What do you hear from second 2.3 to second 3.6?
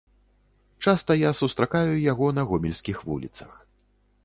на гомельскіх вуліцах.